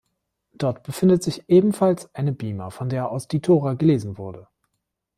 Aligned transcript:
Dort 0.53 0.81
befindet 0.81 1.21
sich 1.21 1.47
ebenfalls 1.47 2.09
eine 2.15 2.31
Bima, 2.31 2.71
von 2.71 2.89
der 2.89 3.11
aus 3.11 3.27
der 3.27 3.39
Tora 3.39 3.75
gelesen 3.75 4.17
wurde. 4.17 4.47